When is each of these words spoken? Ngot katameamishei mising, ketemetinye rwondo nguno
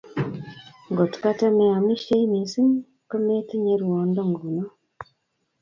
Ngot 0.91 1.13
katameamishei 1.23 2.25
mising, 2.31 2.73
ketemetinye 3.09 3.73
rwondo 3.83 4.21
nguno 4.29 4.65